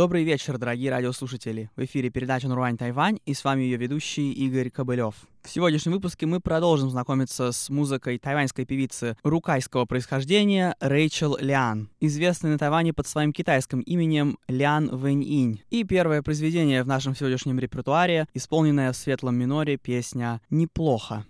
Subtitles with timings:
[0.00, 1.68] Добрый вечер, дорогие радиослушатели.
[1.76, 5.14] В эфире передача «Нурвань Тайвань» и с вами ее ведущий Игорь Кобылев.
[5.42, 12.48] В сегодняшнем выпуске мы продолжим знакомиться с музыкой тайваньской певицы рукайского происхождения Рэйчел Лиан, известной
[12.48, 15.60] на Тайване под своим китайским именем Лиан Вэнь Инь.
[15.68, 21.26] И первое произведение в нашем сегодняшнем репертуаре, исполненное в светлом миноре песня «Неплохо».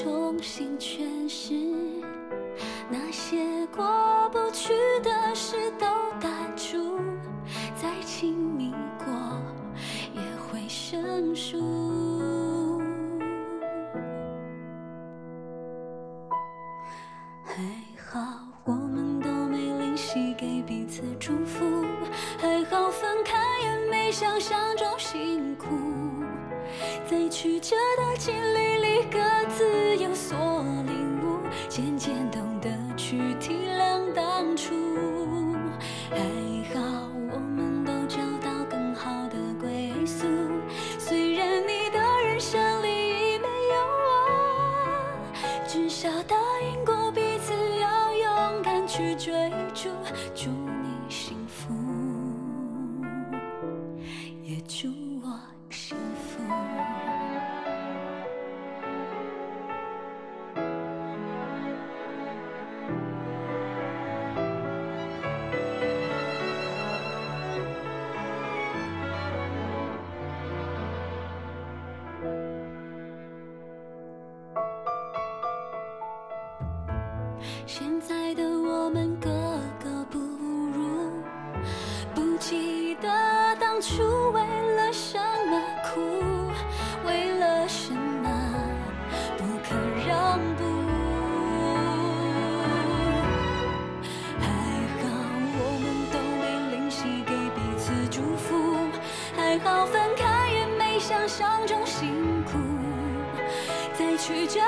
[0.00, 1.54] 重新诠释
[2.88, 5.86] 那些过不去的事，都
[6.20, 7.00] 淡出，
[7.74, 9.06] 再亲密过
[10.14, 12.80] 也会生疏。
[17.44, 17.56] 还
[18.08, 18.20] 好
[18.64, 21.84] 我们都没吝惜给彼此祝福，
[22.38, 25.66] 还好分开也没想象中辛苦，
[27.10, 28.57] 在曲折的经历。
[54.68, 54.86] 祝
[55.22, 55.40] 我
[55.70, 56.42] 幸福
[77.66, 79.30] 现在的我们格
[79.82, 81.10] 格不入
[82.14, 83.08] 不记得
[83.58, 84.02] 当初
[84.32, 84.57] 为
[84.88, 85.18] 为了什
[85.50, 86.50] 么哭？
[87.04, 88.30] 为了什么
[89.36, 89.76] 不肯
[90.08, 90.64] 让步？
[94.40, 94.46] 还
[94.96, 95.04] 好
[95.58, 98.88] 我们都没吝惜给彼此祝福，
[99.36, 102.56] 还好分开也没想象中辛苦，
[103.92, 104.58] 在曲折。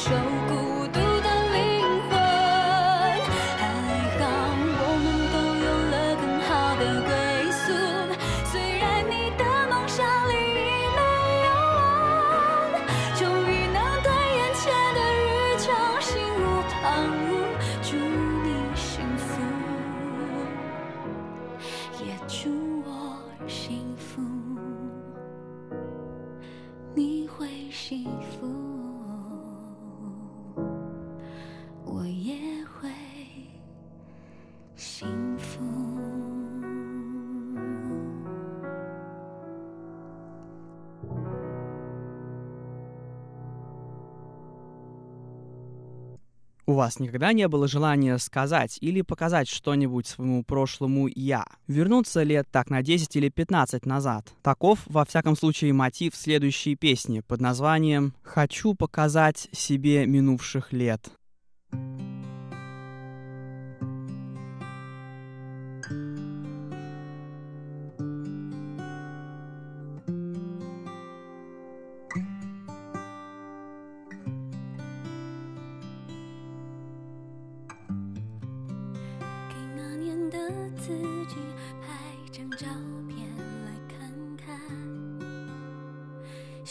[0.00, 0.29] show.
[46.70, 52.46] У вас никогда не было желания сказать или показать что-нибудь своему прошлому «я», вернуться лет
[52.48, 54.32] так на 10 или 15 назад.
[54.40, 61.10] Таков, во всяком случае, мотив следующей песни под названием «Хочу показать себе минувших лет».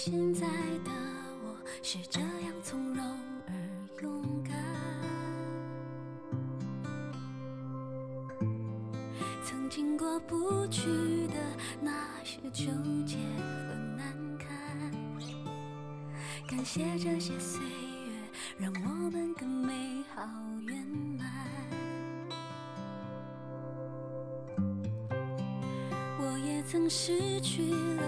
[0.02, 0.48] 现在
[0.86, 0.92] 的
[1.44, 1.54] 我
[1.84, 3.04] 是这样从容
[3.48, 3.54] 而
[4.02, 4.54] 勇敢。
[9.44, 11.34] 曾经过不去的
[11.82, 11.92] 那
[12.24, 12.72] 些纠
[13.06, 13.18] 结
[13.68, 14.48] 和难堪，
[16.48, 18.14] 感谢这些岁月，
[18.58, 20.22] 让我们更美好
[20.62, 20.78] 圆
[21.18, 21.28] 满。
[26.22, 28.04] 我也曾失去了。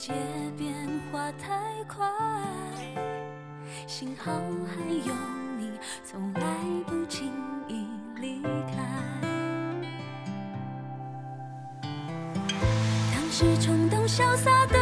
[0.00, 0.14] 界
[0.56, 0.72] 变
[1.12, 2.08] 化太快，
[3.86, 5.14] 幸好还有
[5.58, 5.70] 你，
[6.02, 6.40] 从来
[6.86, 7.30] 不轻
[7.68, 7.86] 易
[8.18, 8.82] 离开。
[13.12, 14.79] 当时冲动潇洒的。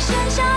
[0.00, 0.49] 剩下。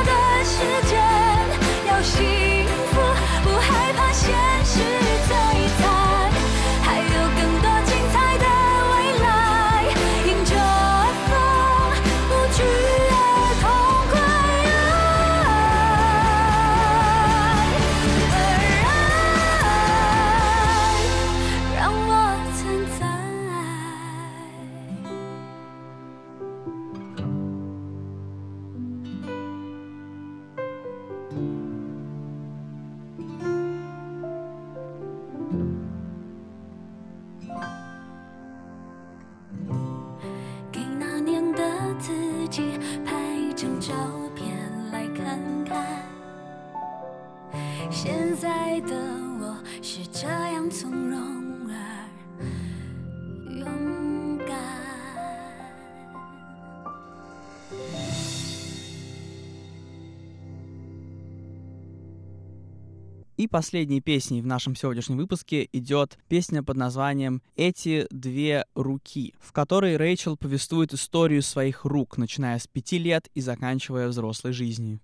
[63.44, 69.52] И последней песней в нашем сегодняшнем выпуске идет песня под названием «Эти две руки», в
[69.52, 75.02] которой Рэйчел повествует историю своих рук, начиная с пяти лет и заканчивая взрослой жизнью.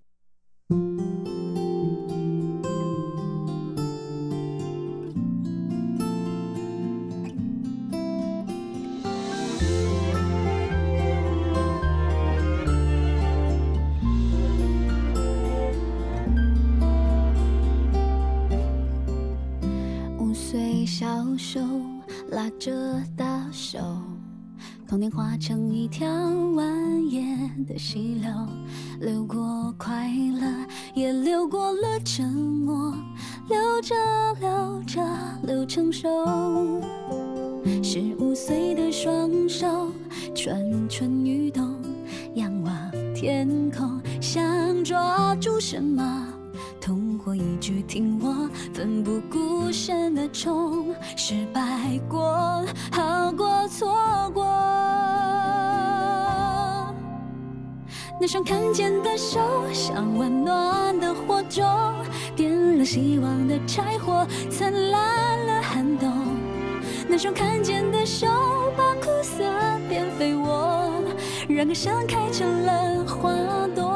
[24.90, 26.64] 童年化成一条蜿
[27.12, 28.32] 蜒的溪流，
[29.00, 30.48] 流过快乐，
[30.96, 32.92] 也流过了沉默，
[33.48, 33.94] 流着
[34.40, 35.00] 流着
[35.44, 36.10] 流成熟。
[37.84, 39.92] 十五岁的双手，
[40.34, 41.76] 蠢蠢欲动，
[42.34, 42.74] 仰望
[43.14, 46.26] 天空，想抓住什么？
[46.82, 53.88] 通过一句听我奋不顾身的冲，失败过好过错
[54.34, 54.79] 过。
[58.22, 59.40] 那双看见的手，
[59.72, 61.66] 像温暖的火种，
[62.36, 66.12] 点了希望的柴火，灿烂了寒冬。
[67.08, 68.28] 那双看见的手，
[68.76, 69.42] 把苦涩
[69.88, 70.92] 变肥沃，
[71.48, 73.32] 让感伤开成了花
[73.74, 73.89] 朵。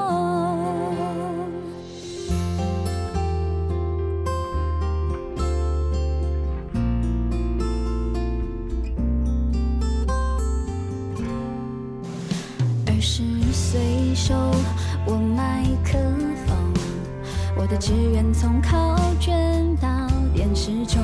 [17.64, 19.88] 我的志愿从考卷到
[20.34, 21.02] 电视中，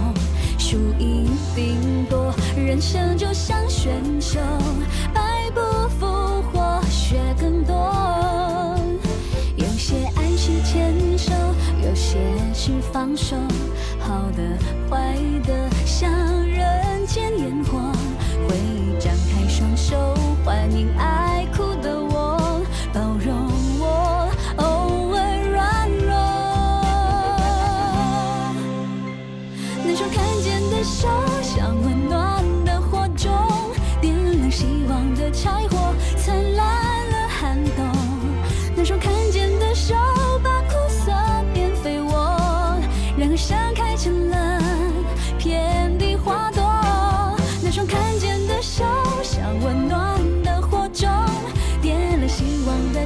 [0.57, 1.25] 输赢
[1.55, 4.41] 并多，人生就像选秀，
[5.13, 7.73] 败不复活，学更多。
[9.55, 11.31] 有些爱是牵手，
[11.81, 12.17] 有些
[12.53, 13.37] 是放手，
[13.97, 14.43] 好的
[14.89, 16.11] 坏的像
[16.45, 17.79] 人间烟火，
[18.49, 19.95] 会张开双手
[20.43, 21.18] 欢迎爱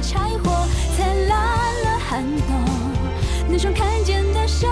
[0.06, 1.38] 柴火灿烂
[1.84, 2.54] 了寒冬，
[3.48, 4.66] 那双看见的手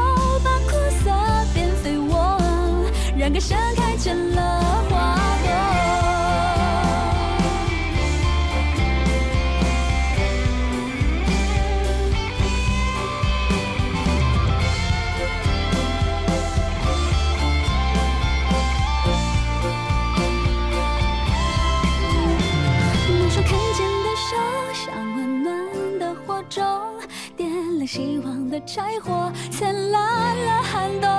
[0.44, 0.72] 把苦
[1.02, 1.10] 涩
[1.54, 2.38] 变肥沃，
[3.16, 3.81] 燃个盛开
[27.86, 31.10] 希望的柴火灿烂了寒冬，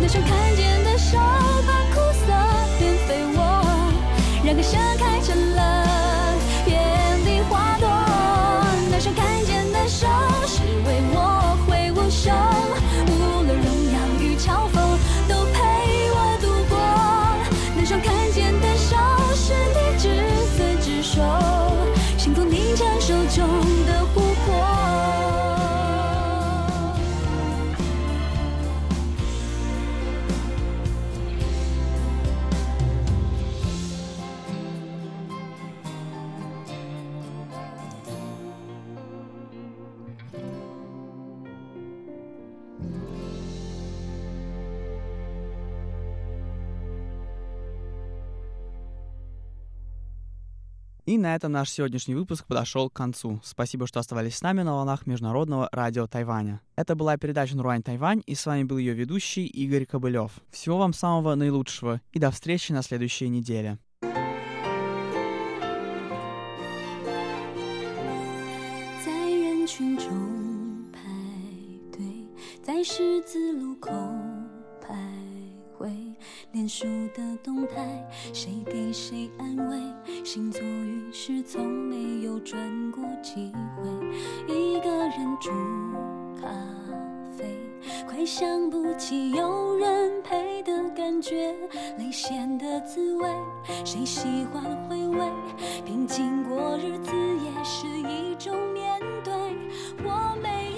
[0.00, 2.26] 那双看见的手把苦涩
[2.78, 3.40] 变肥沃，
[4.44, 5.20] 让歌声开
[51.11, 53.39] И на этом наш сегодняшний выпуск подошел к концу.
[53.43, 56.59] Спасибо, что оставались с нами на волнах Международного радио Тайваня.
[56.75, 60.31] Это была передача «Нуруань Тайвань», и с вами был ее ведущий Игорь Кобылев.
[60.51, 63.77] Всего вам самого наилучшего, и до встречи на следующей неделе.
[72.67, 73.89] 在十字路口
[74.81, 75.30] 徘
[75.82, 75.90] 徊。
[76.52, 80.24] 脸书的动态，谁给谁安慰？
[80.24, 82.56] 星座运势从没有转
[82.92, 84.54] 过几回。
[84.54, 85.50] 一个人煮
[86.40, 86.46] 咖
[87.36, 87.58] 啡，
[88.06, 91.52] 快想不起有人陪的感觉。
[91.98, 93.28] 泪咸的滋味，
[93.84, 95.18] 谁喜欢回味？
[95.84, 99.32] 平静过日子也是一种面对。
[100.04, 100.61] 我没。